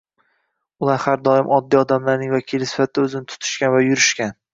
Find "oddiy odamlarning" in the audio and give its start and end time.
1.57-2.31